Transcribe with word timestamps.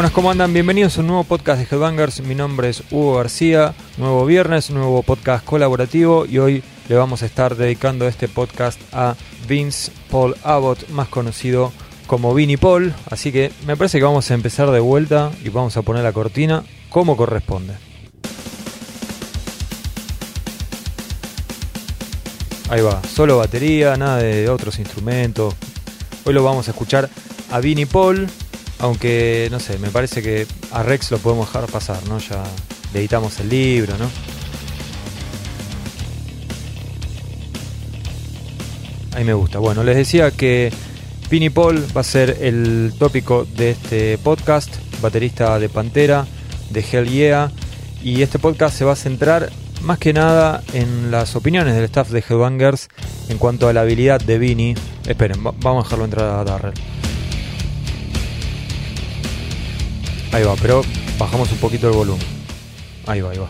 Buenas, 0.00 0.14
¿cómo 0.14 0.30
andan? 0.30 0.54
Bienvenidos 0.54 0.96
a 0.96 1.02
un 1.02 1.08
nuevo 1.08 1.24
podcast 1.24 1.60
de 1.60 1.76
Headbangers. 1.76 2.22
Mi 2.22 2.34
nombre 2.34 2.70
es 2.70 2.82
Hugo 2.90 3.16
García. 3.16 3.74
Nuevo 3.98 4.24
viernes, 4.24 4.70
nuevo 4.70 5.02
podcast 5.02 5.44
colaborativo 5.44 6.24
y 6.24 6.38
hoy 6.38 6.62
le 6.88 6.94
vamos 6.94 7.22
a 7.22 7.26
estar 7.26 7.54
dedicando 7.54 8.08
este 8.08 8.26
podcast 8.26 8.80
a 8.94 9.14
Vince 9.46 9.92
Paul 10.10 10.36
Abbott, 10.42 10.88
más 10.88 11.08
conocido 11.08 11.70
como 12.06 12.32
Vinnie 12.32 12.56
Paul. 12.56 12.94
Así 13.10 13.30
que 13.30 13.52
me 13.66 13.76
parece 13.76 13.98
que 13.98 14.04
vamos 14.04 14.30
a 14.30 14.32
empezar 14.32 14.70
de 14.70 14.80
vuelta 14.80 15.32
y 15.44 15.50
vamos 15.50 15.76
a 15.76 15.82
poner 15.82 16.02
la 16.02 16.14
cortina 16.14 16.64
como 16.88 17.14
corresponde. 17.14 17.74
Ahí 22.70 22.80
va, 22.80 23.02
solo 23.02 23.36
batería, 23.36 23.98
nada 23.98 24.16
de 24.16 24.48
otros 24.48 24.78
instrumentos. 24.78 25.54
Hoy 26.24 26.32
lo 26.32 26.42
vamos 26.42 26.68
a 26.68 26.70
escuchar 26.70 27.10
a 27.50 27.60
Vinnie 27.60 27.84
Paul, 27.84 28.30
aunque 28.80 29.48
no 29.50 29.60
sé, 29.60 29.78
me 29.78 29.88
parece 29.88 30.22
que 30.22 30.46
a 30.72 30.82
Rex 30.82 31.10
lo 31.10 31.18
podemos 31.18 31.46
dejar 31.46 31.68
pasar, 31.70 32.00
¿no? 32.08 32.18
Ya 32.18 32.42
le 32.92 33.00
editamos 33.00 33.38
el 33.40 33.48
libro, 33.48 33.96
¿no? 33.98 34.10
Ahí 39.14 39.24
me 39.24 39.34
gusta. 39.34 39.58
Bueno, 39.58 39.84
les 39.84 39.96
decía 39.96 40.30
que 40.30 40.72
Vinnie 41.30 41.50
Paul 41.50 41.84
va 41.94 42.00
a 42.00 42.04
ser 42.04 42.38
el 42.40 42.92
tópico 42.98 43.44
de 43.44 43.70
este 43.70 44.18
podcast, 44.18 44.74
baterista 45.02 45.58
de 45.58 45.68
Pantera, 45.68 46.26
de 46.70 46.84
Hell 46.90 47.08
Yeah, 47.08 47.50
y 48.02 48.22
este 48.22 48.38
podcast 48.38 48.76
se 48.76 48.84
va 48.84 48.92
a 48.92 48.96
centrar 48.96 49.50
más 49.82 49.98
que 49.98 50.12
nada 50.12 50.62
en 50.72 51.10
las 51.10 51.36
opiniones 51.36 51.74
del 51.74 51.84
staff 51.84 52.10
de 52.10 52.24
Headbangers 52.26 52.88
en 53.28 53.38
cuanto 53.38 53.68
a 53.68 53.72
la 53.72 53.82
habilidad 53.82 54.20
de 54.20 54.38
Vinny. 54.38 54.74
Esperen, 55.06 55.42
vamos 55.42 55.84
a 55.84 55.84
dejarlo 55.84 56.04
entrar 56.04 56.38
a 56.38 56.44
Darrell. 56.44 56.99
Ahí 60.32 60.44
va, 60.44 60.54
pero 60.56 60.82
bajamos 61.18 61.50
un 61.50 61.58
poquito 61.58 61.88
el 61.88 61.94
volumen. 61.94 62.26
Ahí 63.06 63.20
va, 63.20 63.30
ahí 63.30 63.38
va. 63.38 63.48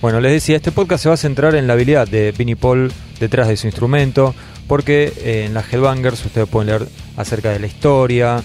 Bueno, 0.00 0.20
les 0.20 0.32
decía, 0.32 0.56
este 0.56 0.72
podcast 0.72 1.02
se 1.02 1.08
va 1.08 1.14
a 1.14 1.18
centrar 1.18 1.54
en 1.54 1.66
la 1.66 1.72
habilidad 1.72 2.06
de 2.06 2.32
Vinny 2.32 2.54
Paul 2.54 2.92
detrás 3.20 3.48
de 3.48 3.56
su 3.56 3.66
instrumento, 3.66 4.34
porque 4.66 5.12
eh, 5.18 5.44
en 5.46 5.54
las 5.54 5.72
Hellbangers 5.72 6.24
ustedes 6.24 6.48
pueden 6.48 6.68
leer 6.68 6.88
acerca 7.16 7.50
de 7.50 7.58
la 7.58 7.66
historia, 7.66 8.42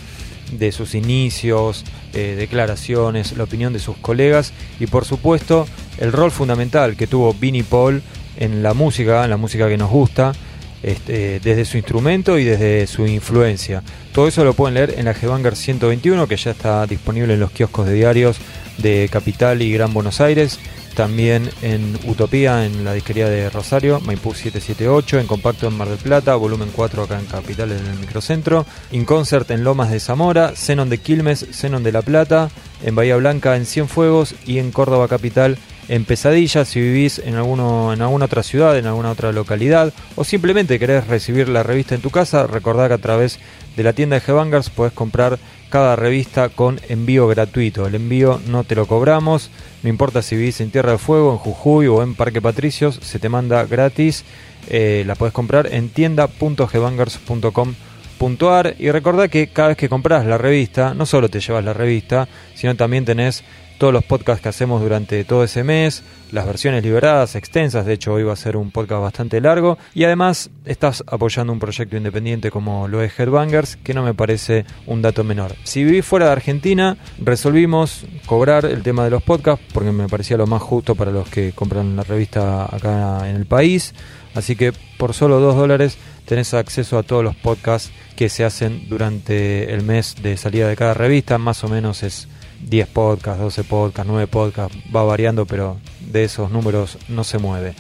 de 0.52 0.72
sus 0.72 0.96
inicios, 0.96 1.84
eh, 2.14 2.36
declaraciones, 2.38 3.36
la 3.38 3.44
opinión 3.44 3.74
de 3.74 3.80
sus 3.80 3.98
colegas 3.98 4.54
y 4.80 4.88
por 4.88 5.06
supuesto 5.06 5.68
el 5.98 6.12
rol 6.12 6.32
fundamental 6.32 6.96
que 6.96 7.06
tuvo 7.06 7.34
Vinnie 7.34 7.64
Paul 7.64 8.02
en 8.38 8.64
la 8.64 8.74
música, 8.74 9.24
en 9.24 9.30
la 9.30 9.38
música 9.38 9.68
que 9.68 9.78
nos 9.78 9.90
gusta, 9.90 10.34
este, 10.84 11.40
desde 11.40 11.66
su 11.66 11.78
instrumento 11.78 12.38
y 12.38 12.44
desde 12.44 12.88
su 12.88 13.06
influencia. 13.08 13.84
Todo 14.14 14.28
eso 14.28 14.44
lo 14.44 14.54
pueden 14.54 14.76
leer 14.76 14.96
en 14.98 15.06
la 15.06 15.12
Headbanger 15.12 15.56
121 15.56 16.28
que 16.28 16.38
ya 16.38 16.52
está 16.52 16.86
disponible 16.86 17.34
en 17.34 17.40
los 17.40 17.52
kioscos 17.52 17.88
de 17.88 17.94
diarios 17.94 18.38
de 18.78 19.10
Capital 19.12 19.62
y 19.62 19.72
Gran 19.72 19.94
Buenos 19.94 20.22
Aires. 20.22 20.60
También 20.96 21.48
en 21.62 21.96
Utopía, 22.08 22.66
en 22.66 22.84
la 22.84 22.94
disquería 22.94 23.30
de 23.30 23.52
Rosario, 23.52 24.00
Maipú 24.00 24.34
778, 24.34 25.20
en 25.20 25.28
Compacto 25.28 25.68
en 25.68 25.78
Mar 25.78 25.90
del 25.90 26.00
Plata, 26.00 26.36
volumen 26.36 26.72
4 26.76 27.04
acá 27.04 27.20
en 27.20 27.28
Capital, 27.28 27.72
en 27.72 27.86
el 27.86 28.00
microcentro, 28.00 28.66
In 28.92 29.06
Concert 29.06 29.52
en 29.52 29.64
Lomas 29.64 29.92
de 29.92 30.00
Zamora, 30.00 30.54
Zenon 30.56 30.90
de 30.90 30.98
Quilmes, 30.98 31.46
Zenon 31.52 31.84
de 31.84 31.92
La 31.92 32.02
Plata, 32.02 32.50
en 32.84 32.96
Bahía 32.96 33.16
Blanca 33.18 33.56
en 33.56 33.68
Cienfuegos. 33.68 34.34
Y 34.48 34.58
en 34.58 34.72
Córdoba 34.72 35.08
Capital 35.08 35.60
en 35.90 36.06
Pesadilla 36.06 36.66
si 36.66 36.82
vivís 36.82 37.20
en, 37.20 37.36
alguno, 37.36 37.94
en 37.94 38.02
alguna 38.02 38.26
otra 38.26 38.44
ciudad, 38.44 38.78
en 38.78 38.88
alguna 38.88 39.12
otra 39.12 39.32
localidad 39.32 39.94
o 40.16 40.24
simplemente 40.24 40.80
querés 40.80 41.08
recibir 41.08 41.50
la 41.50 41.64
revista 41.64 41.96
en 41.96 42.02
tu 42.02 42.10
casa, 42.10 42.48
recordá 42.48 42.88
que 42.88 42.96
a 42.96 43.00
través 43.00 43.40
de 43.76 43.84
la 43.84 43.94
tienda 43.94 44.16
de 44.16 44.26
G-Bangers 44.26 44.70
podés 44.70 44.94
comprar 44.94 45.38
cada 45.70 45.96
revista 45.96 46.50
con 46.50 46.80
envío 46.90 47.28
gratuito. 47.28 47.86
El 47.86 47.94
envío 47.96 48.42
no 48.48 48.64
te 48.64 48.74
lo 48.76 48.88
cobramos, 48.88 49.50
no 49.84 49.90
importa 49.90 50.22
si 50.22 50.36
vivís 50.36 50.62
en 50.62 50.70
Tierra 50.72 50.92
del 50.92 51.00
Fuego, 51.00 51.34
en 51.34 51.38
Jujuy 51.38 51.88
o 51.88 52.04
en 52.04 52.16
Parque 52.16 52.42
Patricios, 52.42 53.00
se 53.02 53.20
te 53.20 53.30
manda 53.30 53.64
gratis. 53.66 54.26
Eh, 54.70 55.04
la 55.06 55.16
puedes 55.16 55.34
comprar 55.34 55.74
en 55.74 55.90
tienda.gbangers.com.ar 55.90 58.76
y 58.80 58.92
recordá 58.92 59.28
que 59.28 59.48
cada 59.48 59.70
vez 59.70 59.78
que 59.78 59.90
compras 59.90 60.26
la 60.26 60.38
revista, 60.38 60.94
no 60.94 61.06
solo 61.06 61.30
te 61.30 61.40
llevas 61.40 61.64
la 61.64 61.74
revista, 61.74 62.28
sino 62.56 62.76
también 62.76 63.06
tenés 63.06 63.44
todos 63.78 63.94
los 63.94 64.04
podcasts 64.04 64.42
que 64.42 64.50
hacemos 64.50 64.82
durante 64.82 65.24
todo 65.24 65.44
ese 65.44 65.64
mes, 65.64 66.04
las 66.32 66.46
versiones 66.46 66.84
liberadas, 66.84 67.36
extensas, 67.36 67.86
de 67.86 67.94
hecho 67.94 68.14
hoy 68.14 68.24
va 68.24 68.34
a 68.34 68.38
ser 68.38 68.58
un 68.58 68.72
podcast 68.72 69.02
bastante 69.02 69.40
largo, 69.40 69.78
y 69.94 70.04
además 70.04 70.50
estás 70.66 71.04
apoyando 71.08 71.54
un 71.54 71.60
proyecto 71.60 71.96
independiente 71.96 72.52
como 72.52 72.88
lo 72.88 73.02
es 73.02 73.18
Headbangers, 73.18 73.78
que 73.78 73.94
no 73.94 74.04
me 74.04 74.14
parece 74.14 74.66
un 74.86 75.02
dato 75.02 75.24
menor. 75.24 75.56
Si 75.64 75.84
vivís 75.84 76.06
fuera 76.06 76.28
de 76.28 76.32
Argentina, 76.34 76.98
resolvimos 77.20 78.06
cobrar 78.26 78.66
el 78.66 78.84
tema 78.84 79.04
de 79.04 79.12
los 79.12 79.24
podcasts, 79.24 79.64
porque 79.74 79.92
me 79.92 80.08
parecía 80.08 80.38
lo 80.38 80.48
más 80.48 80.62
justo 80.62 80.96
para 80.96 81.12
los 81.12 81.30
que 81.30 81.54
compran 81.54 81.96
la 81.96 82.04
revista 82.04 82.66
acá 82.66 83.30
en 83.30 83.36
el 83.36 83.46
país, 83.46 83.94
así 84.34 84.56
que 84.56 84.74
por 84.98 85.14
solo 85.14 85.40
2 85.40 85.56
dólares 85.56 85.98
tenés 86.26 86.54
acceso 86.54 86.98
a 86.98 87.04
todos 87.04 87.24
los 87.24 87.36
podcasts 87.36 87.92
que 88.16 88.28
se 88.28 88.44
hacen 88.44 88.90
durante 88.90 89.74
el 89.74 89.84
mes 89.84 90.16
de 90.22 90.36
salida 90.36 90.68
de 90.68 90.76
cada 90.76 90.94
revista, 90.94 91.38
más 91.38 91.64
o 91.64 91.70
menos 91.70 92.04
es 92.04 92.28
10 92.62 92.88
podcasts, 92.90 93.42
12 93.42 93.64
podcasts, 93.64 94.12
9 94.12 94.28
podcasts, 94.28 94.78
va 94.96 95.04
variando, 95.04 95.46
pero 95.46 95.78
de 96.00 96.24
esos 96.24 96.52
números 96.52 96.98
no 97.10 97.24
se 97.24 97.38
mueve. 97.38 97.76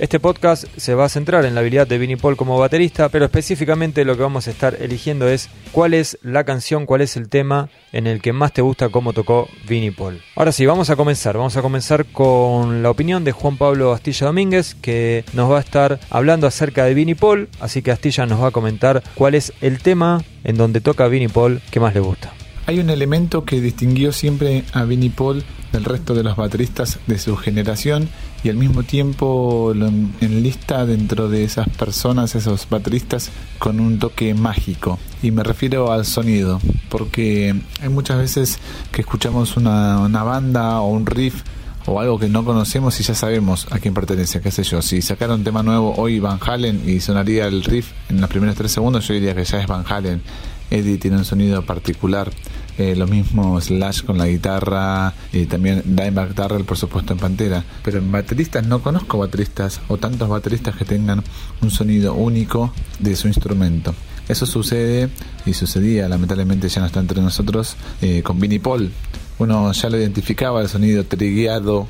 Este 0.00 0.18
podcast 0.18 0.64
se 0.78 0.94
va 0.94 1.04
a 1.04 1.08
centrar 1.10 1.44
en 1.44 1.54
la 1.54 1.60
habilidad 1.60 1.86
de 1.86 1.98
Vinnie 1.98 2.16
Paul 2.16 2.34
como 2.34 2.58
baterista, 2.58 3.10
pero 3.10 3.26
específicamente 3.26 4.06
lo 4.06 4.16
que 4.16 4.22
vamos 4.22 4.48
a 4.48 4.50
estar 4.50 4.78
eligiendo 4.80 5.28
es 5.28 5.50
cuál 5.72 5.92
es 5.92 6.18
la 6.22 6.44
canción, 6.44 6.86
cuál 6.86 7.02
es 7.02 7.18
el 7.18 7.28
tema 7.28 7.68
en 7.92 8.06
el 8.06 8.22
que 8.22 8.32
más 8.32 8.54
te 8.54 8.62
gusta 8.62 8.88
cómo 8.88 9.12
tocó 9.12 9.46
Vinnie 9.68 9.92
Paul. 9.92 10.22
Ahora 10.36 10.52
sí, 10.52 10.64
vamos 10.64 10.88
a 10.88 10.96
comenzar. 10.96 11.36
Vamos 11.36 11.58
a 11.58 11.60
comenzar 11.60 12.06
con 12.06 12.82
la 12.82 12.88
opinión 12.88 13.24
de 13.24 13.32
Juan 13.32 13.58
Pablo 13.58 13.92
Astilla 13.92 14.28
Domínguez, 14.28 14.74
que 14.74 15.22
nos 15.34 15.50
va 15.50 15.58
a 15.58 15.60
estar 15.60 16.00
hablando 16.08 16.46
acerca 16.46 16.86
de 16.86 16.94
Vinnie 16.94 17.14
Paul. 17.14 17.50
Así 17.60 17.82
que 17.82 17.90
Astilla 17.90 18.24
nos 18.24 18.42
va 18.42 18.46
a 18.46 18.52
comentar 18.52 19.02
cuál 19.16 19.34
es 19.34 19.52
el 19.60 19.82
tema 19.82 20.24
en 20.44 20.56
donde 20.56 20.80
toca 20.80 21.08
Vinnie 21.08 21.28
Paul 21.28 21.60
que 21.70 21.78
más 21.78 21.92
le 21.92 22.00
gusta. 22.00 22.32
Hay 22.70 22.78
un 22.78 22.88
elemento 22.88 23.44
que 23.44 23.60
distinguió 23.60 24.12
siempre 24.12 24.62
a 24.72 24.84
Vinnie 24.84 25.10
Paul 25.10 25.42
del 25.72 25.84
resto 25.84 26.14
de 26.14 26.22
los 26.22 26.36
bateristas 26.36 27.00
de 27.08 27.18
su 27.18 27.36
generación 27.36 28.08
y 28.44 28.48
al 28.48 28.54
mismo 28.54 28.84
tiempo 28.84 29.72
lo 29.74 29.88
enlista 30.20 30.86
dentro 30.86 31.28
de 31.28 31.42
esas 31.42 31.68
personas, 31.68 32.36
esos 32.36 32.68
bateristas, 32.70 33.32
con 33.58 33.80
un 33.80 33.98
toque 33.98 34.34
mágico. 34.34 35.00
Y 35.20 35.32
me 35.32 35.42
refiero 35.42 35.90
al 35.90 36.04
sonido, 36.06 36.60
porque 36.90 37.60
hay 37.82 37.88
muchas 37.88 38.18
veces 38.18 38.60
que 38.92 39.00
escuchamos 39.00 39.56
una, 39.56 40.06
banda 40.22 40.80
o 40.80 40.90
un 40.90 41.06
riff 41.06 41.42
o 41.86 41.98
algo 41.98 42.20
que 42.20 42.28
no 42.28 42.44
conocemos 42.44 43.00
y 43.00 43.02
ya 43.02 43.16
sabemos 43.16 43.66
a 43.72 43.80
quién 43.80 43.94
pertenece, 43.94 44.40
qué 44.40 44.52
sé 44.52 44.62
yo. 44.62 44.80
Si 44.80 45.02
sacaron 45.02 45.40
un 45.40 45.44
tema 45.44 45.64
nuevo 45.64 45.94
hoy 45.96 46.20
Van 46.20 46.38
Halen 46.40 46.88
y 46.88 47.00
sonaría 47.00 47.48
el 47.48 47.64
riff 47.64 47.90
en 48.08 48.20
los 48.20 48.30
primeros 48.30 48.54
tres 48.54 48.70
segundos, 48.70 49.08
yo 49.08 49.14
diría 49.14 49.34
que 49.34 49.42
ya 49.42 49.60
es 49.60 49.66
Van 49.66 49.84
Halen. 49.88 50.22
Eddie 50.70 50.98
tiene 50.98 51.18
un 51.18 51.24
sonido 51.24 51.62
particular. 51.62 52.30
Eh, 52.78 52.96
lo 52.96 53.06
mismo 53.06 53.60
Slash 53.60 54.04
con 54.04 54.16
la 54.16 54.26
guitarra 54.26 55.12
y 55.32 55.44
también 55.44 55.82
Dimebag 55.84 56.34
Darrell 56.34 56.64
por 56.64 56.78
supuesto 56.78 57.12
en 57.12 57.18
Pantera. 57.18 57.64
Pero 57.84 57.98
en 57.98 58.10
bateristas 58.10 58.66
no 58.66 58.80
conozco 58.80 59.18
bateristas 59.18 59.80
o 59.88 59.98
tantos 59.98 60.28
bateristas 60.28 60.76
que 60.76 60.84
tengan 60.84 61.22
un 61.60 61.70
sonido 61.70 62.14
único 62.14 62.72
de 62.98 63.16
su 63.16 63.28
instrumento. 63.28 63.94
Eso 64.28 64.46
sucede 64.46 65.10
y 65.44 65.54
sucedía. 65.54 66.08
Lamentablemente 66.08 66.68
ya 66.68 66.80
no 66.80 66.86
está 66.86 67.00
entre 67.00 67.20
nosotros 67.20 67.76
eh, 68.00 68.22
con 68.22 68.38
Vinnie 68.38 68.60
Paul. 68.60 68.90
Uno 69.38 69.72
ya 69.72 69.90
lo 69.90 69.98
identificaba 69.98 70.62
el 70.62 70.68
sonido 70.68 71.04
trigueado 71.04 71.88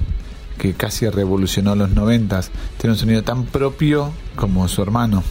que 0.56 0.74
casi 0.74 1.08
revolucionó 1.08 1.74
los 1.74 1.90
noventas. 1.90 2.50
Tiene 2.78 2.92
un 2.92 2.98
sonido 2.98 3.22
tan 3.22 3.44
propio 3.44 4.12
como 4.36 4.66
su 4.68 4.82
hermano. 4.82 5.22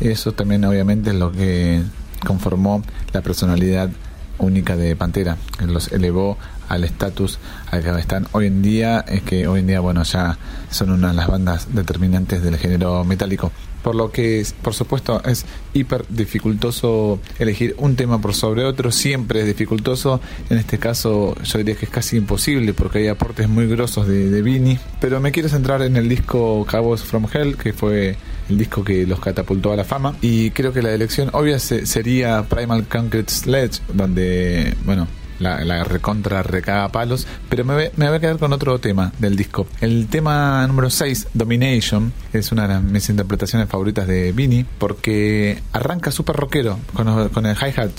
Eso 0.00 0.32
también 0.32 0.64
obviamente 0.64 1.10
es 1.10 1.16
lo 1.16 1.32
que 1.32 1.82
conformó 2.24 2.82
la 3.12 3.20
personalidad 3.22 3.90
única 4.38 4.76
de 4.76 4.96
Pantera, 4.96 5.36
que 5.58 5.66
los 5.66 5.92
elevó 5.92 6.38
al 6.68 6.84
estatus 6.84 7.38
al 7.70 7.82
que 7.82 7.90
están 7.98 8.26
hoy 8.32 8.46
en 8.46 8.62
día, 8.62 9.00
es 9.06 9.22
que 9.22 9.46
hoy 9.46 9.60
en 9.60 9.66
día, 9.66 9.80
bueno, 9.80 10.02
ya 10.02 10.38
son 10.70 10.90
una 10.90 11.08
de 11.08 11.14
las 11.14 11.28
bandas 11.28 11.74
determinantes 11.74 12.42
del 12.42 12.56
género 12.56 13.04
metálico. 13.04 13.52
Por 13.82 13.94
lo 13.94 14.10
que, 14.10 14.44
por 14.62 14.74
supuesto, 14.74 15.22
es 15.24 15.44
hiper 15.74 16.04
dificultoso 16.08 17.20
elegir 17.38 17.74
un 17.78 17.96
tema 17.96 18.20
por 18.20 18.34
sobre 18.34 18.64
otro, 18.64 18.92
siempre 18.92 19.40
es 19.40 19.46
dificultoso. 19.46 20.20
En 20.50 20.58
este 20.58 20.78
caso, 20.78 21.34
yo 21.42 21.58
diría 21.58 21.74
que 21.74 21.86
es 21.86 21.90
casi 21.90 22.16
imposible 22.16 22.74
porque 22.74 22.98
hay 22.98 23.08
aportes 23.08 23.48
muy 23.48 23.66
grosos 23.66 24.06
de, 24.06 24.30
de 24.30 24.42
Vini. 24.42 24.78
Pero 25.00 25.20
me 25.20 25.32
quiero 25.32 25.48
centrar 25.48 25.82
en 25.82 25.96
el 25.96 26.08
disco 26.08 26.64
Cabos 26.64 27.02
from 27.02 27.26
Hell, 27.32 27.56
que 27.56 27.72
fue 27.72 28.16
el 28.48 28.58
disco 28.58 28.84
que 28.84 29.06
los 29.06 29.20
catapultó 29.20 29.72
a 29.72 29.76
la 29.76 29.84
fama. 29.84 30.16
Y 30.20 30.50
creo 30.50 30.72
que 30.72 30.82
la 30.82 30.92
elección 30.92 31.30
obvia 31.32 31.58
sería 31.58 32.42
Primal 32.44 32.86
Concrete 32.86 33.32
Sledge, 33.32 33.80
donde, 33.92 34.76
bueno, 34.84 35.06
la, 35.42 35.84
recontra 35.84 36.42
recaga 36.42 36.88
palos, 36.90 37.26
pero 37.48 37.64
me, 37.64 37.90
me, 37.96 38.06
voy 38.06 38.16
a 38.16 38.20
quedar 38.20 38.38
con 38.38 38.52
otro 38.52 38.78
tema 38.78 39.12
del 39.18 39.36
disco. 39.36 39.66
El 39.80 40.06
tema 40.08 40.66
número 40.66 40.90
6, 40.90 41.28
Domination, 41.34 42.12
es 42.32 42.52
una 42.52 42.68
de 42.68 42.80
mis 42.80 43.08
interpretaciones 43.08 43.68
favoritas 43.68 44.06
de 44.06 44.32
Vini, 44.32 44.64
porque 44.78 45.60
arranca 45.72 46.10
súper 46.10 46.36
rockero, 46.36 46.78
con, 46.94 47.28
con 47.30 47.46
el 47.46 47.56
hi-hat 47.56 47.92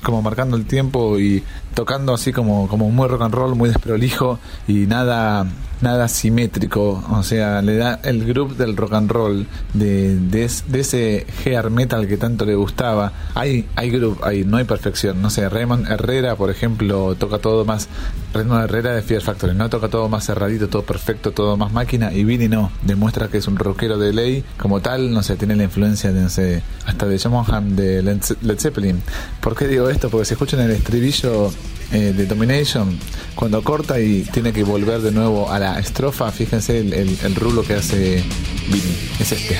como 0.00 0.22
marcando 0.22 0.56
el 0.56 0.64
tiempo 0.66 1.18
y 1.18 1.42
tocando 1.74 2.14
así 2.14 2.32
como, 2.32 2.68
como 2.68 2.90
muy 2.90 3.08
rock 3.08 3.22
and 3.22 3.34
roll, 3.34 3.54
muy 3.54 3.68
desprolijo 3.68 4.38
y 4.66 4.86
nada 4.86 5.46
nada 5.80 6.08
simétrico, 6.08 7.04
o 7.10 7.22
sea, 7.22 7.62
le 7.62 7.76
da 7.76 8.00
el 8.02 8.24
groove 8.24 8.56
del 8.56 8.76
rock 8.76 8.94
and 8.94 9.10
roll, 9.10 9.46
de, 9.74 10.16
de, 10.16 10.44
ese 10.44 11.26
hair 11.44 11.70
metal 11.70 12.06
que 12.08 12.16
tanto 12.16 12.44
le 12.44 12.54
gustaba. 12.54 13.12
Hay, 13.34 13.68
hay 13.76 13.90
groove, 13.90 14.18
hay, 14.22 14.44
no 14.44 14.56
hay 14.56 14.64
perfección. 14.64 15.22
No 15.22 15.30
sé, 15.30 15.48
Raymond 15.48 15.86
Herrera, 15.90 16.36
por 16.36 16.50
ejemplo, 16.50 17.14
toca 17.14 17.38
todo 17.38 17.64
más. 17.64 17.88
Raymond 18.32 18.64
Herrera 18.64 18.94
de 18.94 19.02
Fear 19.02 19.22
Factory, 19.22 19.54
no 19.54 19.68
toca 19.68 19.88
todo 19.88 20.08
más 20.08 20.26
cerradito, 20.26 20.68
todo 20.68 20.82
perfecto, 20.82 21.32
todo 21.32 21.56
más 21.56 21.72
máquina. 21.72 22.12
Y 22.12 22.24
Vinny 22.24 22.48
no, 22.48 22.70
demuestra 22.82 23.28
que 23.28 23.38
es 23.38 23.48
un 23.48 23.56
rockero 23.56 23.98
de 23.98 24.12
ley. 24.12 24.44
Como 24.58 24.80
tal, 24.80 25.12
no 25.12 25.22
sé, 25.22 25.36
tiene 25.36 25.56
la 25.56 25.64
influencia 25.64 26.12
de, 26.12 26.22
no 26.22 26.28
sé, 26.28 26.62
hasta 26.86 27.06
de 27.06 27.18
John 27.18 27.76
de 27.76 28.02
Led 28.02 28.58
Zeppelin. 28.58 29.02
¿Por 29.40 29.56
qué 29.56 29.66
digo 29.66 29.88
esto? 29.88 30.10
Porque 30.10 30.26
si 30.26 30.34
escuchan 30.34 30.60
el 30.60 30.70
estribillo 30.70 31.50
eh, 31.92 32.12
de 32.16 32.26
Domination, 32.26 32.98
cuando 33.34 33.62
corta 33.62 34.00
y 34.00 34.22
tiene 34.22 34.52
que 34.52 34.62
volver 34.62 35.00
de 35.00 35.12
nuevo 35.12 35.50
a 35.50 35.58
la 35.58 35.78
estrofa, 35.78 36.30
fíjense 36.30 36.80
el, 36.80 36.92
el, 36.92 37.34
rulo 37.34 37.62
que 37.62 37.74
hace 37.74 38.22
Vinny, 38.68 38.96
es 39.20 39.32
este. 39.32 39.56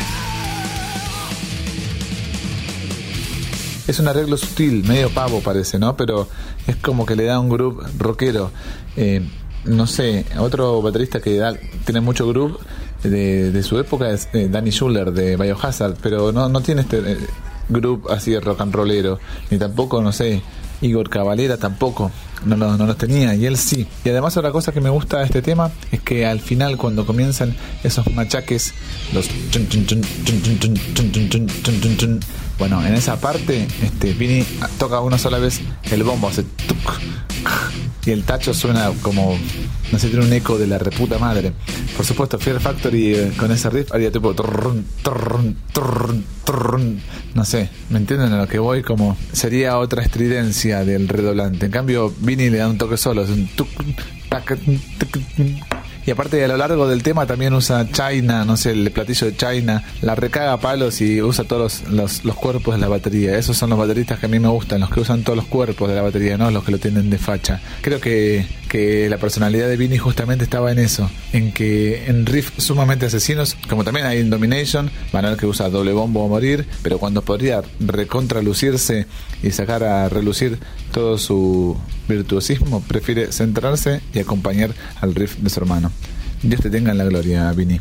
Es 3.89 3.99
un 3.99 4.07
arreglo 4.07 4.37
sutil, 4.37 4.85
medio 4.87 5.11
pavo 5.11 5.41
parece, 5.41 5.79
¿no? 5.79 5.97
Pero 5.97 6.29
es 6.67 6.77
como 6.77 7.07
que 7.07 7.17
le 7.17 7.25
da 7.25 7.41
un 7.41 7.49
groove 7.49 7.85
rockero. 7.99 8.51
Eh, 8.97 9.27
no 9.65 9.87
sé, 9.87 10.25
otro 10.39 10.81
baterista 10.83 11.21
que 11.21 11.37
da, 11.37 11.55
tiene 11.85 12.01
mucho 12.01 12.29
groove 12.29 12.59
de, 13.03 13.63
su 13.63 13.79
época 13.79 14.11
es 14.11 14.29
eh, 14.33 14.49
Danny 14.51 14.71
Schuller 14.71 15.11
de 15.13 15.37
Biohazard, 15.37 15.97
pero 16.03 16.33
no, 16.33 16.49
no 16.49 16.61
tiene 16.61 16.83
este 16.83 17.17
groove 17.69 18.11
así 18.11 18.31
de 18.33 18.41
rock 18.41 18.61
and 18.61 18.75
rollero, 18.75 19.19
ni 19.51 19.59
tampoco, 19.59 20.03
no 20.03 20.13
sé, 20.13 20.43
Igor 20.81 21.09
Cavalera 21.09 21.57
tampoco 21.57 22.11
no, 22.45 22.57
no, 22.57 22.77
no 22.77 22.87
los 22.87 22.97
tenía 22.97 23.35
y 23.35 23.47
él 23.47 23.57
sí. 23.57 23.87
Y 24.05 24.09
además 24.11 24.37
otra 24.37 24.53
cosa 24.53 24.73
que 24.73 24.81
me 24.81 24.91
gusta 24.91 25.19
de 25.19 25.25
este 25.25 25.43
tema 25.43 25.71
es 25.91 26.01
que 26.01 26.27
al 26.27 26.41
final 26.41 26.77
cuando 26.77 27.07
comienzan 27.07 27.55
esos 27.83 28.13
machaques, 28.13 28.75
los 29.13 29.29
bueno, 32.59 32.85
en 32.85 32.95
esa 32.95 33.21
parte, 33.21 33.69
este, 33.83 34.13
Vini 34.15 34.45
toca 34.79 35.01
una 35.01 35.19
sola 35.19 35.39
vez 35.39 35.61
el 35.91 36.03
bombo, 36.03 36.29
hace 36.29 36.45
y 38.05 38.11
el 38.11 38.25
tacho 38.25 38.55
suena 38.55 38.91
como, 39.03 39.39
no 39.93 39.99
sé, 39.99 40.09
tiene 40.09 40.25
un 40.25 40.33
eco 40.33 40.57
de 40.59 40.67
la 40.67 40.79
reputa 40.79 41.19
madre. 41.19 41.53
Por 41.97 42.07
supuesto, 42.07 42.39
Fear 42.39 42.59
Factory 42.61 43.15
eh, 43.15 43.33
con 43.37 43.53
ese 43.53 43.69
riff 43.69 43.93
haría 43.93 44.11
tipo, 44.11 44.35
no 47.35 47.45
sé, 47.45 47.69
¿me 47.91 47.99
entienden 47.99 48.33
a 48.33 48.39
lo 48.39 48.49
que 48.49 48.59
voy? 48.59 48.83
Como 48.83 49.17
sería 49.33 49.79
otra 49.79 50.03
estridencia 50.03 50.85
del 50.85 51.09
redoblante. 51.09 51.67
En 51.67 51.73
cambio, 51.73 52.15
Vini 52.21 52.49
le 52.49 52.59
da 52.59 52.69
un 52.69 52.79
toque 52.79 52.97
solo, 52.97 53.23
es 53.23 53.31
un 53.31 53.47
y 56.07 56.11
aparte 56.11 56.43
a 56.45 56.49
lo 56.49 56.57
largo 56.57 56.89
del 56.89 57.03
tema 57.03 57.27
también 57.27 57.53
usa 57.55 57.87
China, 57.91 58.45
no 58.45 58.57
sé, 58.57 58.71
el 58.71 58.91
platillo 58.91 59.27
de 59.27 59.37
China, 59.37 59.85
la 60.03 60.15
recaga 60.15 60.57
palos 60.59 61.01
y 61.01 61.21
usa 61.21 61.45
todos 61.45 61.83
los, 61.91 62.25
los, 62.25 62.35
cuerpos 62.37 62.75
de 62.75 62.81
la 62.81 62.89
batería. 62.89 63.37
Esos 63.37 63.57
son 63.57 63.71
los 63.71 63.79
bateristas 63.79 64.19
que 64.19 64.27
a 64.27 64.29
mí 64.29 64.39
me 64.39 64.49
gustan, 64.49 64.81
los 64.81 64.91
que 64.91 65.01
usan 65.01 65.23
todos 65.23 65.37
los 65.37 65.47
cuerpos 65.47 65.89
de 65.89 65.95
la 65.95 66.03
batería, 66.03 66.39
no 66.39 66.51
los 66.51 66.65
que 66.65 66.73
lo 66.73 66.79
tienen 66.79 67.11
de 67.11 67.19
facha. 67.19 67.61
Creo 67.83 68.01
que, 68.01 68.47
que 68.69 69.09
la 69.09 69.19
personalidad 69.19 69.69
de 69.69 69.77
Vinny 69.77 69.99
justamente 69.99 70.45
estaba 70.45 70.73
en 70.73 70.79
eso, 70.79 71.11
en 71.33 71.53
que 71.53 72.07
en 72.07 72.27
riffs 72.27 72.63
sumamente 72.63 73.07
asesinos, 73.07 73.57
como 73.69 73.85
también 73.85 74.07
hay 74.07 74.19
en 74.21 74.31
Domination, 74.31 74.91
van 75.13 75.25
a 75.25 75.31
ver 75.31 75.39
que 75.39 75.47
usa 75.47 75.69
doble 75.69 75.93
bombo 75.93 76.25
a 76.25 76.29
morir, 76.29 76.67
pero 76.83 76.99
cuando 76.99 77.23
podría 77.23 77.63
recontralucirse 77.81 79.07
y 79.43 79.51
sacar 79.51 79.85
a 79.85 80.09
relucir 80.09 80.59
todo 80.93 81.19
su 81.19 81.77
virtuosismo, 82.09 82.81
prefiere 82.81 83.33
centrarse 83.33 84.01
y 84.13 84.19
acompañar 84.19 84.75
al 85.01 85.15
riff 85.15 85.37
de 85.37 85.51
su 85.51 85.61
hermano. 85.61 85.93
Dios 86.43 86.61
te 86.61 86.71
tenga 86.71 86.93
en 86.93 86.99
la 86.99 87.05
gloria, 87.05 87.53
Vini. 87.53 87.81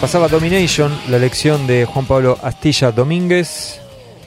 Pasaba 0.00 0.28
Domination, 0.28 0.96
la 1.10 1.16
elección 1.16 1.66
de 1.66 1.84
Juan 1.84 2.06
Pablo 2.06 2.38
Astilla 2.40 2.92
Domínguez 2.92 3.80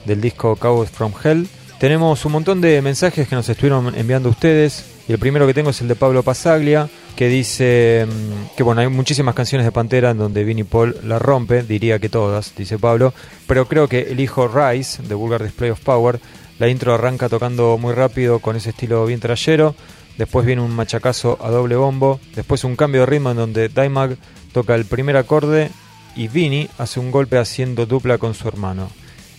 del 0.04 0.20
disco 0.20 0.54
Cowboys 0.56 0.90
from 0.90 1.14
Hell. 1.24 1.48
Tenemos 1.80 2.22
un 2.26 2.32
montón 2.32 2.60
de 2.60 2.82
mensajes 2.82 3.26
que 3.26 3.34
nos 3.34 3.48
estuvieron 3.48 3.94
enviando 3.96 4.28
ustedes. 4.28 4.84
Y 5.08 5.12
el 5.12 5.18
primero 5.18 5.46
que 5.46 5.54
tengo 5.54 5.70
es 5.70 5.80
el 5.80 5.88
de 5.88 5.96
Pablo 5.96 6.22
Pasaglia, 6.22 6.90
que 7.16 7.28
dice 7.28 8.06
mm, 8.06 8.54
que 8.54 8.62
bueno, 8.62 8.82
hay 8.82 8.88
muchísimas 8.88 9.34
canciones 9.34 9.64
de 9.64 9.72
Pantera 9.72 10.10
en 10.10 10.18
donde 10.18 10.44
Vinnie 10.44 10.66
Paul 10.66 10.94
la 11.04 11.18
rompe, 11.18 11.62
diría 11.62 11.98
que 11.98 12.10
todas, 12.10 12.54
dice 12.54 12.78
Pablo, 12.78 13.14
pero 13.46 13.66
creo 13.66 13.88
que 13.88 14.00
el 14.10 14.20
hijo 14.20 14.48
Rise 14.48 15.02
de 15.02 15.14
Vulgar 15.14 15.42
Display 15.42 15.70
of 15.70 15.80
Power, 15.80 16.20
la 16.58 16.68
intro 16.68 16.92
arranca 16.92 17.30
tocando 17.30 17.78
muy 17.78 17.94
rápido 17.94 18.40
con 18.40 18.56
ese 18.56 18.70
estilo 18.70 19.06
bien 19.06 19.20
trayero, 19.20 19.74
después 20.18 20.44
viene 20.44 20.60
un 20.60 20.76
machacazo 20.76 21.38
a 21.42 21.48
doble 21.48 21.76
bombo, 21.76 22.20
después 22.36 22.62
un 22.62 22.76
cambio 22.76 23.00
de 23.00 23.06
ritmo 23.06 23.30
en 23.30 23.38
donde 23.38 23.68
Dimag 23.70 24.18
toca 24.52 24.74
el 24.74 24.84
primer 24.84 25.16
acorde 25.16 25.70
y 26.14 26.28
Vinny 26.28 26.68
hace 26.78 27.00
un 27.00 27.10
golpe 27.10 27.38
haciendo 27.38 27.86
dupla 27.86 28.18
con 28.18 28.34
su 28.34 28.46
hermano. 28.48 28.90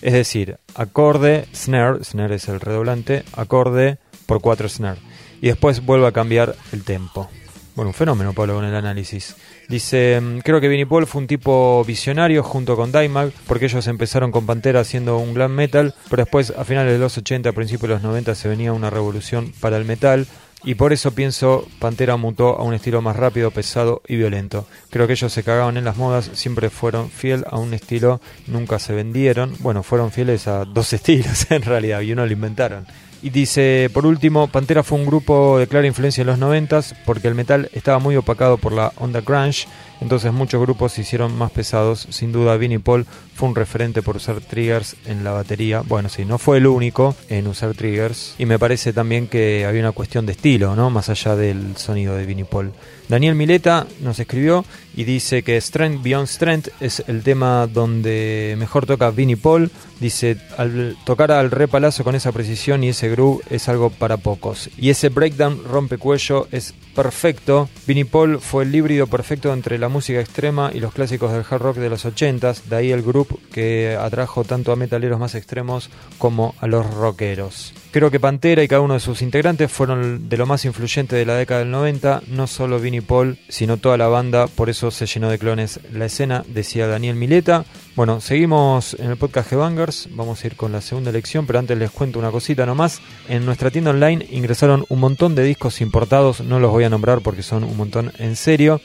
Es 0.01 0.13
decir, 0.13 0.58
acorde, 0.75 1.46
snare, 1.53 2.03
snare 2.03 2.36
es 2.36 2.48
el 2.50 2.60
redoblante, 2.60 3.24
acorde 3.34 4.00
por 4.25 4.41
cuatro 4.41 4.67
snare. 4.67 5.00
Y 5.41 5.48
después 5.48 5.86
vuelve 5.86 6.08
a 6.08 6.12
cambiar 6.12 6.55
el 6.72 6.84
tempo. 6.84 7.29
Bueno, 7.75 7.89
un 7.89 7.96
fenómeno, 7.96 8.34
Pablo, 8.34 8.55
con 8.55 8.65
el 8.65 8.75
análisis. 8.75 9.36
Dice, 9.67 10.22
mm, 10.22 10.39
creo 10.39 10.62
que 10.62 10.67
Vinnie 10.67 10.86
Paul 10.86 11.08
fue 11.08 11.22
un 11.22 11.27
tipo 11.27 11.84
visionario 11.86 12.43
junto 12.43 12.75
con 12.75 12.91
Dimag, 12.91 13.32
porque 13.48 13.65
ellos 13.65 13.88
empezaron 13.88 14.32
con 14.32 14.46
Pantera 14.46 14.82
haciendo 14.82 15.17
un 15.17 15.34
glam 15.34 15.51
metal, 15.53 15.96
pero 16.10 16.24
después 16.24 16.53
a 16.55 16.65
finales 16.65 16.93
de 16.93 17.00
los 17.00 17.17
80, 17.17 17.50
a 17.50 17.53
principios 17.53 17.89
de 17.89 17.96
los 17.96 18.03
90 18.03 18.36
se 18.36 18.48
venía 18.48 18.74
una 18.74 18.91
revolución 18.91 19.53
para 19.60 19.77
el 19.77 19.86
metal, 19.86 20.27
y 20.63 20.75
por 20.75 20.93
eso 20.93 21.12
pienso 21.12 21.67
Pantera 21.79 22.15
mutó 22.17 22.58
a 22.58 22.63
un 22.63 22.74
estilo 22.74 23.01
más 23.01 23.15
rápido, 23.15 23.51
pesado 23.51 24.01
y 24.08 24.15
violento. 24.15 24.65
Creo 24.89 25.08
que 25.08 25.13
ellos 25.13 25.34
se 25.34 25.43
cagaban 25.43 25.77
en 25.77 25.86
las 25.86 25.98
modas, 25.98 26.29
siempre 26.34 26.70
fueron 26.70 27.10
fiel 27.10 27.46
a 27.50 27.58
un 27.58 27.74
estilo, 27.74 28.22
nunca 28.48 28.79
se 28.79 28.93
vendieron. 28.93 29.53
Bueno, 29.60 29.84
fueron 29.84 30.12
fieles 30.12 30.48
a 30.48 30.65
dos 30.65 30.93
estilos 30.93 31.51
en 31.51 31.63
realidad 31.63 32.01
y 32.01 32.13
uno 32.13 32.25
lo 32.25 32.32
inventaron. 32.32 32.86
Y 33.22 33.29
dice, 33.29 33.89
por 33.93 34.05
último, 34.05 34.48
Pantera 34.48 34.84
fue 34.84 34.98
un 34.98 35.05
grupo 35.05 35.58
de 35.58 35.67
clara 35.67 35.88
influencia 35.88 36.22
en 36.22 36.27
los 36.27 36.39
noventas 36.39 36.93
porque 37.05 37.29
el 37.29 37.36
metal 37.36 37.70
estaba 37.72 38.00
muy 38.00 38.17
opacado 38.17 38.58
por 38.58 38.74
la 38.74 38.91
onda 38.98 39.22
grunge 39.22 39.65
entonces 40.03 40.33
muchos 40.33 40.62
grupos 40.62 40.91
se 40.91 41.01
hicieron 41.01 41.36
más 41.38 41.50
pesados. 41.51 42.07
Sin 42.10 42.33
duda, 42.33 42.57
Vinnie 42.57 42.79
Paul 42.79 43.05
fue 43.33 43.48
un 43.48 43.55
referente 43.55 44.01
por 44.01 44.17
usar 44.17 44.41
triggers 44.41 44.98
en 45.05 45.24
la 45.24 45.31
batería. 45.31 45.81
Bueno, 45.81 46.10
sí, 46.10 46.25
no 46.25 46.38
fue 46.38 46.57
el 46.57 46.67
único 46.67 47.15
en 47.29 47.48
usar 47.48 47.74
triggers. 47.74 48.36
Y 48.38 48.45
me 48.45 48.60
parece 48.60 48.91
también 48.91 49.27
que 49.27 49.65
había 49.65 49.79
una 49.79 49.93
cuestión 49.93 50.25
de 50.25 50.33
estilo, 50.33 50.75
¿no? 50.75 50.89
Más 50.89 51.07
allá 51.07 51.38
del 51.38 51.77
sonido 51.77 52.15
de 52.15 52.25
Vinnie 52.25 52.43
Paul. 52.43 52.74
Daniel 53.07 53.36
Mileta 53.36 53.86
nos 54.01 54.19
escribió 54.19 54.65
y 54.95 55.03
dice 55.03 55.43
que 55.43 55.60
Strength 55.60 56.03
Beyond 56.03 56.27
Strength 56.27 56.69
es 56.79 57.03
el 57.07 57.24
tema 57.24 57.67
donde 57.67 58.55
mejor 58.57 58.86
toca 58.86 59.10
Vinnie 59.12 59.38
Paul. 59.38 59.72
Dice, 60.00 60.38
al 60.57 60.98
tocar 61.05 61.31
al 61.31 61.51
re 61.51 61.67
palazo 61.67 62.03
con 62.03 62.15
esa 62.15 62.31
precisión 62.31 62.83
y 62.83 62.89
ese 62.89 63.10
groove 63.10 63.41
es 63.50 63.69
algo 63.69 63.89
para 63.89 64.17
pocos. 64.17 64.69
Y 64.77 64.89
ese 64.89 65.10
breakdown 65.10 65.63
rompecuello 65.63 66.48
es 66.51 66.74
perfecto. 66.95 67.69
Vinnie 67.88 68.05
Paul 68.05 68.39
fue 68.39 68.63
el 68.63 68.75
híbrido 68.75 69.07
perfecto 69.07 69.53
entre 69.53 69.77
la 69.77 69.89
música 69.93 70.19
extrema 70.19 70.71
y 70.73 70.81
los 70.81 70.93
clásicos 70.93 71.31
del 71.31 71.45
hard 71.50 71.62
rock 71.62 71.77
de 71.77 71.89
los 71.89 72.05
80s. 72.05 72.63
De 72.63 72.75
ahí 72.75 72.91
el 72.91 73.01
grupo 73.01 73.39
que 73.53 73.97
atrajo 73.97 74.43
tanto 74.43 74.73
a 74.73 74.75
metaleros 74.75 75.19
más 75.19 75.35
extremos 75.35 75.89
como 76.17 76.55
a 76.59 76.67
los 76.67 76.93
rockeros. 76.93 77.73
Creo 77.93 78.09
que 78.09 78.19
Pantera 78.19 78.63
y 78.63 78.67
cada 78.67 78.81
uno 78.81 78.95
de 78.95 79.00
sus 79.00 79.21
integrantes 79.21 79.71
fueron 79.71 80.27
de 80.27 80.38
lo 80.38 80.47
más 80.47 80.65
influyente 80.65 81.15
de 81.15 81.27
la 81.27 81.35
década 81.35 81.59
del 81.59 81.69
90, 81.69 82.23
no 82.27 82.47
solo 82.47 82.79
Vinnie 82.79 83.03
Paul, 83.03 83.38
sino 83.50 83.77
toda 83.77 83.97
la 83.97 84.07
banda, 84.07 84.47
por 84.47 84.71
eso 84.71 84.89
se 84.89 85.05
llenó 85.05 85.29
de 85.29 85.38
clones 85.38 85.79
la 85.91 86.05
escena, 86.05 86.43
decía 86.47 86.88
Daniel 86.88 87.15
Mileta. 87.15 87.65
Bueno, 87.95 88.19
seguimos 88.19 88.95
en 88.95 89.12
el 89.12 89.17
podcast 89.17 89.53
Bangers, 89.53 90.09
vamos 90.09 90.43
a 90.43 90.47
ir 90.47 90.55
con 90.55 90.71
la 90.71 90.81
segunda 90.81 91.12
elección, 91.12 91.45
pero 91.45 91.59
antes 91.59 91.77
les 91.77 91.91
cuento 91.91 92.17
una 92.17 92.31
cosita 92.31 92.65
nomás. 92.65 93.00
En 93.29 93.45
nuestra 93.45 93.69
tienda 93.69 93.91
online 93.91 94.25
ingresaron 94.31 94.85
un 94.89 95.00
montón 95.00 95.35
de 95.35 95.43
discos 95.43 95.79
importados, 95.79 96.41
no 96.41 96.59
los 96.59 96.71
voy 96.71 96.85
a 96.85 96.89
nombrar 96.89 97.21
porque 97.21 97.43
son 97.43 97.63
un 97.63 97.77
montón 97.77 98.12
en 98.17 98.35
serio, 98.35 98.81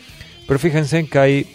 pero 0.49 0.59
fíjense 0.59 1.07
que 1.07 1.19
hay 1.19 1.47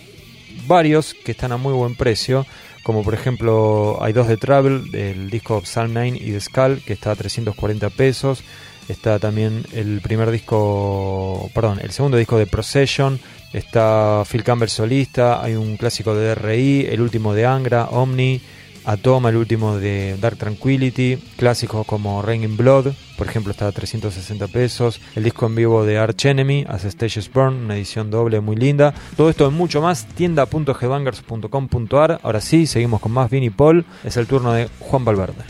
varios 0.68 1.14
que 1.14 1.34
están 1.34 1.52
a 1.52 1.58
muy 1.58 1.74
buen 1.74 1.96
precio 1.96 2.46
como 2.84 3.02
por 3.02 3.14
ejemplo 3.14 3.98
hay 4.02 4.12
dos 4.12 4.28
de 4.28 4.36
Travel, 4.38 4.94
el 4.94 5.30
disco 5.30 5.62
Psalm 5.64 5.94
9 5.94 6.20
y 6.22 6.32
The 6.32 6.42
Skull, 6.42 6.82
que 6.86 6.94
está 6.94 7.12
a 7.12 7.16
340 7.16 7.90
pesos. 7.92 8.44
Está 8.90 9.18
también 9.20 9.64
el 9.72 10.02
primer 10.02 10.30
disco, 10.30 11.50
perdón, 11.56 11.80
el 11.82 11.92
segundo 11.92 12.18
disco 12.18 12.38
de 12.38 12.46
Procession. 12.46 13.20
Está 13.54 14.24
Phil 14.30 14.44
Campbell 14.44 14.68
solista, 14.68 15.42
hay 15.42 15.56
un 15.56 15.78
clásico 15.78 16.14
de 16.14 16.36
RI, 16.36 16.88
el 16.90 17.00
último 17.00 17.34
de 17.34 17.46
Angra, 17.46 17.86
Omni, 17.86 18.42
Atoma, 18.86 19.30
el 19.30 19.38
último 19.38 19.78
de 19.78 20.18
Dark 20.20 20.38
Tranquility, 20.38 21.18
clásicos 21.38 21.86
como 21.86 22.22
Rain 22.22 22.44
in 22.44 22.58
Blood, 22.58 22.94
por 23.18 23.28
ejemplo, 23.28 23.52
está 23.52 23.68
a 23.68 23.72
360 23.72 24.48
pesos, 24.48 25.00
el 25.16 25.24
disco 25.24 25.46
en 25.46 25.56
vivo 25.56 25.86
de 25.86 25.98
Arch 25.98 26.26
Enemy, 26.26 26.66
As 26.68 26.84
Stages 26.84 27.32
Burn, 27.32 27.66
una 27.66 27.78
edición 27.78 28.12
doble 28.12 28.42
muy 28.42 28.56
linda. 28.56 28.94
Todo 29.16 29.30
esto 29.30 29.48
y 29.48 29.52
mucho 29.52 29.82
más, 29.82 30.08
tienda.headbangers.com.ar. 30.08 32.20
Ahora 32.24 32.42
sí, 32.42 32.68
seguimos 32.68 33.02
con 33.02 33.12
más 33.12 33.30
Vinny 33.30 33.50
Paul, 33.50 33.86
es 34.04 34.18
el 34.18 34.28
turno 34.28 34.54
de 34.54 34.70
Juan 34.80 35.06
Valverde. 35.06 35.44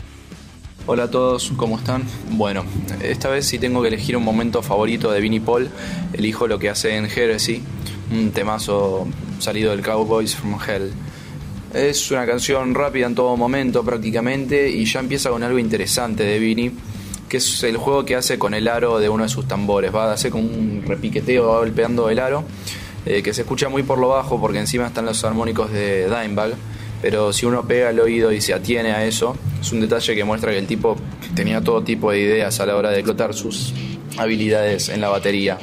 Hola 0.86 1.04
a 1.04 1.10
todos, 1.10 1.50
¿cómo 1.56 1.78
están? 1.78 2.04
Bueno, 2.32 2.62
esta 3.02 3.30
vez 3.30 3.46
si 3.46 3.58
tengo 3.58 3.80
que 3.80 3.88
elegir 3.88 4.18
un 4.18 4.22
momento 4.22 4.62
favorito 4.62 5.10
de 5.10 5.20
Vinnie 5.20 5.40
Paul, 5.40 5.70
elijo 6.12 6.46
lo 6.46 6.58
que 6.58 6.68
hace 6.68 6.96
en 6.96 7.06
Heresy, 7.06 7.62
un 8.12 8.32
temazo 8.32 9.06
salido 9.38 9.70
del 9.70 9.80
Cowboys 9.80 10.36
from 10.36 10.58
Hell. 10.60 10.92
Es 11.74 12.12
una 12.12 12.24
canción 12.24 12.72
rápida 12.72 13.06
en 13.06 13.16
todo 13.16 13.36
momento 13.36 13.82
prácticamente 13.82 14.70
y 14.70 14.84
ya 14.84 15.00
empieza 15.00 15.30
con 15.30 15.42
algo 15.42 15.58
interesante 15.58 16.22
de 16.22 16.38
Vini, 16.38 16.70
que 17.28 17.38
es 17.38 17.64
el 17.64 17.78
juego 17.78 18.04
que 18.04 18.14
hace 18.14 18.38
con 18.38 18.54
el 18.54 18.68
aro 18.68 19.00
de 19.00 19.08
uno 19.08 19.24
de 19.24 19.28
sus 19.28 19.48
tambores. 19.48 19.92
Va 19.92 20.04
a 20.04 20.12
hacer 20.12 20.30
como 20.30 20.44
un 20.44 20.84
repiqueteo, 20.86 21.48
va 21.48 21.58
golpeando 21.58 22.08
el 22.10 22.20
aro, 22.20 22.44
eh, 23.04 23.24
que 23.24 23.34
se 23.34 23.40
escucha 23.42 23.68
muy 23.68 23.82
por 23.82 23.98
lo 23.98 24.10
bajo 24.10 24.40
porque 24.40 24.60
encima 24.60 24.86
están 24.86 25.04
los 25.04 25.24
armónicos 25.24 25.72
de 25.72 26.04
Dimebag. 26.04 26.52
Pero 27.02 27.32
si 27.32 27.44
uno 27.44 27.66
pega 27.66 27.90
el 27.90 27.98
oído 27.98 28.30
y 28.30 28.40
se 28.40 28.54
atiene 28.54 28.92
a 28.92 29.04
eso, 29.04 29.36
es 29.60 29.72
un 29.72 29.80
detalle 29.80 30.14
que 30.14 30.22
muestra 30.22 30.52
que 30.52 30.58
el 30.58 30.68
tipo 30.68 30.96
tenía 31.34 31.60
todo 31.60 31.82
tipo 31.82 32.12
de 32.12 32.20
ideas 32.20 32.60
a 32.60 32.66
la 32.66 32.76
hora 32.76 32.90
de 32.90 32.98
explotar 33.00 33.34
sus 33.34 33.74
habilidades 34.16 34.90
en 34.90 35.00
la 35.00 35.08
batería. 35.08 35.58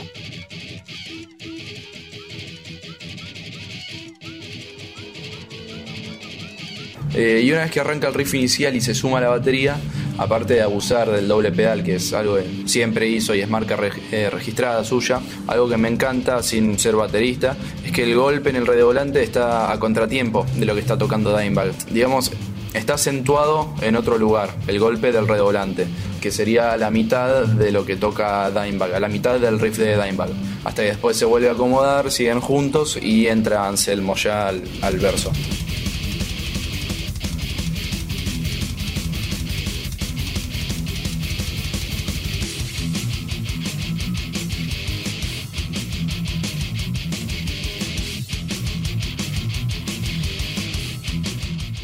Eh, 7.13 7.41
y 7.43 7.51
una 7.51 7.61
vez 7.61 7.71
que 7.71 7.79
arranca 7.79 8.07
el 8.07 8.13
riff 8.13 8.33
inicial 8.33 8.75
y 8.75 8.81
se 8.81 8.93
suma 8.93 9.19
la 9.19 9.29
batería, 9.29 9.77
aparte 10.17 10.53
de 10.53 10.61
abusar 10.61 11.11
del 11.11 11.27
doble 11.27 11.51
pedal, 11.51 11.83
que 11.83 11.95
es 11.95 12.13
algo 12.13 12.35
que 12.35 12.67
siempre 12.67 13.07
hizo 13.07 13.35
y 13.35 13.41
es 13.41 13.49
marca 13.49 13.77
eh, 14.11 14.29
registrada 14.31 14.83
suya, 14.83 15.19
algo 15.47 15.67
que 15.67 15.77
me 15.77 15.89
encanta 15.89 16.41
sin 16.41 16.79
ser 16.79 16.95
baterista, 16.95 17.57
es 17.83 17.91
que 17.91 18.03
el 18.03 18.15
golpe 18.15 18.49
en 18.49 18.55
el 18.55 18.67
redoblante 18.67 19.23
está 19.23 19.71
a 19.71 19.79
contratiempo 19.79 20.45
de 20.55 20.65
lo 20.65 20.73
que 20.73 20.79
está 20.79 20.97
tocando 20.97 21.37
Dimebag. 21.37 21.73
Digamos, 21.91 22.31
está 22.73 22.93
acentuado 22.93 23.73
en 23.81 23.97
otro 23.97 24.17
lugar, 24.17 24.49
el 24.67 24.79
golpe 24.79 25.11
del 25.11 25.27
redoblante, 25.27 25.87
que 26.21 26.31
sería 26.31 26.77
la 26.77 26.91
mitad 26.91 27.45
de 27.45 27.71
lo 27.71 27.85
que 27.85 27.97
toca 27.97 28.49
Dimebag, 28.51 28.93
a 28.93 28.99
la 29.01 29.09
mitad 29.09 29.37
del 29.37 29.59
riff 29.59 29.77
de 29.77 30.01
Dimebag. 30.01 30.29
Hasta 30.63 30.83
que 30.83 30.89
después 30.89 31.17
se 31.17 31.25
vuelve 31.25 31.49
a 31.49 31.53
acomodar, 31.53 32.09
siguen 32.09 32.39
juntos 32.39 32.97
y 33.01 33.27
entra 33.27 33.67
Anselmo 33.67 34.15
ya 34.15 34.47
al 34.47 34.99
verso. 34.99 35.31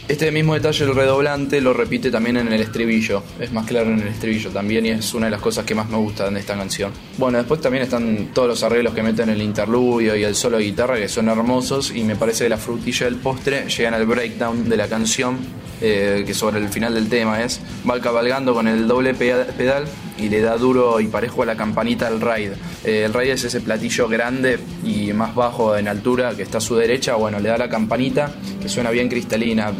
Este 0.08 0.32
mismo 0.32 0.54
detalle, 0.54 0.86
el 0.86 0.96
redoblante, 0.96 1.60
lo 1.60 1.74
repite 1.74 2.10
también 2.10 2.38
en 2.38 2.54
el 2.54 2.62
estribillo. 2.62 3.24
Es 3.42 3.52
más 3.52 3.66
claro 3.66 3.92
en 3.92 4.00
el 4.00 4.08
estribillo 4.08 4.50
también 4.52 4.86
y 4.86 4.90
es 4.92 5.14
una 5.14 5.26
de 5.26 5.32
las 5.32 5.42
cosas 5.42 5.66
que 5.66 5.76
más 5.76 5.90
me 5.90 5.98
gustan 5.98 6.34
de 6.34 6.40
esta 6.40 6.56
canción. 6.56 6.94
Bueno, 7.18 7.40
después 7.40 7.60
también 7.60 7.84
están 7.84 8.30
todos 8.34 8.48
los 8.48 8.64
arreglos 8.64 8.94
que 8.94 9.04
meten 9.04 9.28
el 9.28 9.42
interludio 9.42 10.16
y 10.16 10.24
el 10.24 10.34
solo 10.34 10.60
de 10.60 10.64
guitarra 10.64 10.96
que 10.96 11.10
son 11.10 11.28
hermosos 11.28 11.92
y 11.94 12.06
me 12.06 12.16
parece 12.16 12.46
que 12.46 12.50
la 12.50 12.58
frutilla 12.58 13.06
del 13.06 13.18
postre 13.18 13.68
llegan 13.68 13.96
al 13.96 14.06
breakdown 14.06 14.70
de 14.70 14.78
la 14.78 14.88
canción 14.88 15.40
eh, 15.80 16.24
que 16.26 16.34
sobre 16.34 16.60
el 16.60 16.70
final 16.70 16.96
del 16.96 17.08
tema 17.08 17.44
es, 17.44 17.60
va 17.88 18.00
cabalgando 18.00 18.54
con 18.56 18.68
el 18.68 18.88
doble 18.88 19.14
pedal 19.14 19.86
y 20.18 20.28
le 20.28 20.42
da 20.42 20.58
duro 20.58 21.00
y 21.00 21.08
parejo 21.08 21.44
a 21.44 21.46
la 21.46 21.56
campanita 21.56 22.08
al 22.08 22.20
ride. 22.20 22.54
Eh, 22.84 23.04
el 23.06 23.14
ride 23.14 23.34
es 23.34 23.44
ese 23.44 23.62
platillo 23.62 24.08
grande 24.08 24.58
y 24.84 25.14
más 25.14 25.36
bajo 25.36 25.78
en 25.78 25.88
altura 25.88 26.36
que 26.36 26.42
está 26.42 26.58
a 26.58 26.62
su 26.62 26.76
derecha, 26.76 27.14
bueno, 27.16 27.40
le 27.40 27.50
da 27.50 27.60
la 27.60 27.70
campanita 27.70 28.32
que 28.60 28.70
suena 28.70 28.90
bien 28.90 29.08
cristalina. 29.08 29.72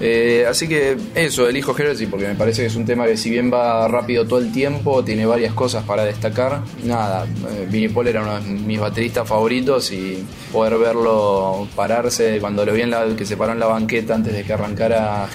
Eh, 0.00 0.44
así 0.48 0.68
que 0.68 0.96
eso, 1.14 1.48
elijo 1.48 1.76
Heresy 1.76 2.06
porque 2.06 2.26
me 2.26 2.34
parece 2.34 2.62
que 2.62 2.68
es 2.68 2.76
un 2.76 2.84
tema 2.84 3.06
que 3.06 3.16
si 3.16 3.30
bien 3.30 3.52
va 3.52 3.86
rápido 3.88 4.26
todo 4.26 4.38
el 4.38 4.52
tiempo, 4.52 5.04
tiene 5.04 5.26
varias 5.26 5.54
cosas 5.54 5.84
para 5.84 6.04
destacar. 6.04 6.62
Nada, 6.84 7.26
Vinnie 7.70 7.88
Paul 7.88 8.08
era 8.08 8.22
uno 8.22 8.40
de 8.40 8.48
mis 8.48 8.80
bateristas 8.80 9.28
favoritos 9.28 9.92
y 9.92 10.24
poder 10.52 10.78
verlo 10.78 11.68
pararse 11.76 12.38
cuando 12.40 12.64
lo 12.64 12.72
vi 12.72 12.82
en 12.82 12.90
la, 12.90 13.06
que 13.16 13.24
se 13.24 13.36
paró 13.36 13.52
en 13.52 13.60
la 13.60 13.66
banqueta 13.66 14.14
antes 14.14 14.32
de 14.32 14.42
que 14.44 14.52
arrancara 14.52 15.28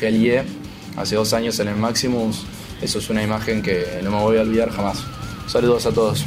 hace 0.98 1.16
dos 1.16 1.34
años 1.34 1.60
en 1.60 1.70
el 1.70 1.76
Maximus. 1.76 2.46
Eso 2.82 3.00
es 3.00 3.10
una 3.10 3.24
imagen 3.24 3.62
que 3.62 3.86
no 4.04 4.12
me 4.12 4.22
voy 4.22 4.38
a 4.38 4.42
olvidar 4.42 4.70
jamás. 4.70 5.04
Saludos 5.48 5.86
a 5.86 5.92
todos. 5.92 6.26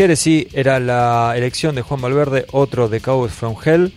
Heresy 0.00 0.48
era 0.54 0.80
la 0.80 1.34
elección 1.36 1.74
de 1.74 1.82
Juan 1.82 2.00
Valverde, 2.00 2.46
otro 2.52 2.88
de 2.88 3.02
Cowboys 3.02 3.34
from 3.34 3.54
Hell. 3.62 3.92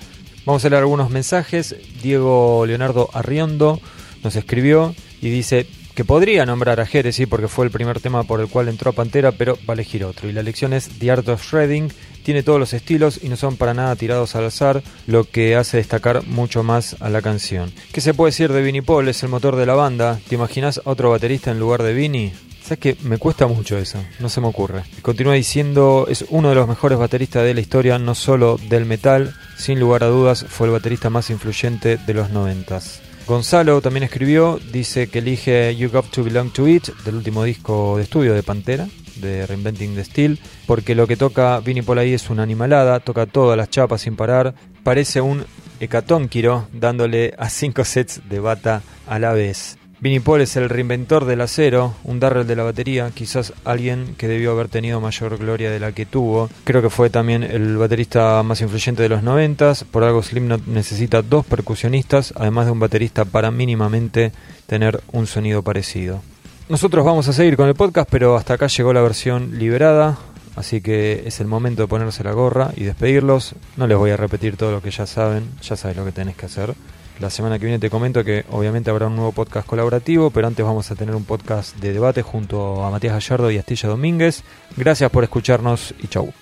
Vamos 0.46 0.66
a 0.66 0.70
leer 0.70 0.82
algunos 0.82 1.10
mensajes. 1.10 1.78
Diego 2.02 2.66
Leonardo 2.66 3.10
Arriondo 3.14 3.80
nos 4.22 4.36
escribió 4.36 4.94
y 5.22 5.30
dice 5.30 5.66
que 5.96 6.04
podría 6.04 6.46
nombrar 6.46 6.82
a 6.82 6.86
Jerez, 6.86 7.22
porque 7.30 7.48
fue 7.48 7.64
el 7.64 7.72
primer 7.72 8.02
tema 8.02 8.24
por 8.24 8.42
el 8.42 8.50
cual 8.50 8.68
entró 8.68 8.90
a 8.92 8.94
Pantera, 8.94 9.32
pero 9.32 9.58
va 9.60 9.72
a 9.72 9.74
elegir 9.76 10.04
otro. 10.04 10.28
Y 10.28 10.34
la 10.34 10.42
elección 10.42 10.74
es 10.74 10.90
The 10.90 11.10
Art 11.10 11.30
of 11.30 11.42
Shredding. 11.42 11.94
Tiene 12.24 12.44
todos 12.44 12.60
los 12.60 12.74
estilos 12.74 13.22
y 13.24 13.30
no 13.30 13.38
son 13.38 13.56
para 13.56 13.74
nada 13.74 13.96
tirados 13.96 14.36
al 14.36 14.44
azar, 14.44 14.84
lo 15.08 15.24
que 15.24 15.56
hace 15.56 15.78
destacar 15.78 16.28
mucho 16.28 16.64
más 16.64 16.98
a 17.00 17.08
la 17.08 17.22
canción. 17.22 17.72
¿Qué 17.94 18.02
se 18.02 18.14
puede 18.14 18.32
decir 18.32 18.52
de 18.52 18.62
Vinnie 18.62 18.82
Paul? 18.82 19.08
Es 19.08 19.24
el 19.24 19.30
motor 19.30 19.56
de 19.56 19.66
la 19.66 19.76
banda. 19.76 20.20
¿Te 20.28 20.36
imaginas 20.36 20.82
otro 20.84 21.12
baterista 21.12 21.52
en 21.52 21.60
lugar 21.60 21.82
de 21.82 21.94
Vinnie? 21.94 22.34
¿Sabes 22.64 22.80
que 22.80 22.98
Me 23.04 23.18
cuesta 23.18 23.46
mucho 23.46 23.78
eso, 23.78 24.02
no 24.20 24.30
se 24.30 24.40
me 24.40 24.48
ocurre. 24.48 24.84
Continúa 25.02 25.34
diciendo, 25.34 26.06
es 26.10 26.24
uno 26.30 26.48
de 26.48 26.56
los 26.56 26.68
mejores 26.68 26.98
bateristas 26.98 27.44
de 27.44 27.54
la 27.54 27.60
historia, 27.60 28.00
no 28.00 28.16
solo 28.16 28.58
del 28.70 28.86
metal, 28.86 29.36
sin 29.58 29.82
lugar 29.82 30.06
a 30.06 30.08
dudas, 30.08 30.46
fue 30.48 30.68
el 30.68 30.74
baterista 30.74 31.10
más 31.10 31.30
influyente 31.30 31.98
de 31.98 32.14
los 32.14 32.30
noventas. 32.30 33.02
Gonzalo 33.28 33.82
también 33.82 34.04
escribió, 34.04 34.60
dice 34.72 35.08
que 35.08 35.20
elige 35.20 35.76
You 35.76 35.90
Got 35.90 36.12
to 36.12 36.24
Belong 36.24 36.52
to 36.52 36.66
It, 36.68 36.88
del 37.04 37.16
último 37.16 37.44
disco 37.44 37.98
de 37.98 38.04
estudio 38.04 38.34
de 38.34 38.44
Pantera, 38.44 38.88
de 39.18 39.46
Reinventing 39.46 39.96
the 39.96 40.06
Steel, 40.06 40.40
porque 40.66 40.96
lo 40.96 41.06
que 41.06 41.18
toca 41.18 41.60
Vinnie 41.60 41.84
Paul 41.84 42.00
ahí 42.00 42.14
es 42.14 42.30
una 42.30 42.44
animalada, 42.44 43.02
toca 43.02 43.26
todas 43.26 43.58
las 43.58 43.70
chapas 43.70 44.02
sin 44.02 44.16
parar, 44.16 44.56
parece 44.84 45.20
un 45.20 45.46
hecatónquiro 45.82 46.70
dándole 46.72 47.34
a 47.38 47.50
cinco 47.50 47.84
sets 47.84 48.22
de 48.30 48.40
bata 48.40 48.82
a 49.06 49.20
la 49.20 49.34
vez. 49.34 49.78
Vinnie 50.04 50.20
Paul 50.20 50.42
es 50.42 50.58
el 50.58 50.68
reinventor 50.68 51.24
del 51.24 51.40
acero, 51.40 51.94
un 52.04 52.20
Darrell 52.20 52.46
de 52.46 52.58
la 52.58 52.64
batería, 52.64 53.10
quizás 53.14 53.54
alguien 53.64 54.16
que 54.18 54.28
debió 54.28 54.52
haber 54.52 54.68
tenido 54.68 55.00
mayor 55.00 55.38
gloria 55.38 55.72
de 55.72 55.80
la 55.80 55.94
que 55.94 56.06
tuvo. 56.06 56.50
Creo 56.66 56.82
que 56.82 56.90
fue 56.90 57.10
también 57.10 57.42
el 57.42 57.78
baterista 57.78 58.44
más 58.44 58.60
influyente 58.60 59.02
de 59.02 59.08
los 59.08 59.24
noventas. 59.24 59.86
Por 59.86 60.04
algo 60.04 60.22
Slipknot 60.22 60.68
necesita 60.68 61.22
dos 61.22 61.46
percusionistas, 61.46 62.34
además 62.36 62.66
de 62.66 62.74
un 62.74 62.82
baterista 62.82 63.24
para 63.24 63.50
mínimamente 63.50 64.34
tener 64.68 65.00
un 65.14 65.26
sonido 65.26 65.64
parecido. 65.64 66.22
Nosotros 66.68 67.06
vamos 67.06 67.30
a 67.30 67.32
seguir 67.32 67.56
con 67.56 67.70
el 67.70 67.76
podcast, 67.76 68.10
pero 68.12 68.36
hasta 68.36 68.56
acá 68.56 68.68
llegó 68.68 68.92
la 68.92 69.02
versión 69.02 69.58
liberada. 69.58 70.18
Así 70.58 70.82
que 70.82 71.24
es 71.26 71.40
el 71.40 71.48
momento 71.48 71.84
de 71.84 71.88
ponerse 71.88 72.26
la 72.26 72.34
gorra 72.34 72.72
y 72.76 72.84
despedirlos. 72.84 73.56
No 73.78 73.88
les 73.88 73.98
voy 73.98 74.12
a 74.12 74.18
repetir 74.18 74.58
todo 74.58 74.74
lo 74.74 74.82
que 74.82 74.92
ya 74.92 75.06
saben, 75.06 75.50
ya 75.62 75.78
saben 75.78 75.96
lo 75.96 76.04
que 76.04 76.12
tenés 76.12 76.36
que 76.36 76.48
hacer. 76.48 76.76
La 77.20 77.30
semana 77.30 77.60
que 77.60 77.66
viene 77.66 77.80
te 77.80 77.90
comento 77.90 78.24
que 78.24 78.44
obviamente 78.52 78.90
habrá 78.90 79.08
un 79.08 79.16
nuevo 79.16 79.32
podcast 79.32 79.68
colaborativo, 79.68 80.32
pero 80.32 80.48
antes 80.48 80.66
vamos 80.66 80.90
a 80.92 80.96
tener 80.96 81.16
un 81.16 81.26
podcast 81.26 81.76
de 81.78 81.94
debate 81.94 82.22
junto 82.22 82.84
a 82.84 82.92
Matías 82.92 83.14
Gallardo 83.14 83.52
y 83.52 83.58
Astilla 83.58 83.90
Domínguez. 83.90 84.44
Gracias 84.76 85.10
por 85.12 85.24
escucharnos 85.24 85.94
y 86.02 86.08
chau. 86.08 86.34